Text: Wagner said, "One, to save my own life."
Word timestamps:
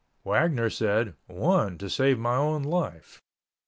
Wagner 0.23 0.71
said, 0.71 1.13
"One, 1.27 1.77
to 1.77 1.87
save 1.87 2.17
my 2.17 2.35
own 2.35 2.63
life." 2.63 3.21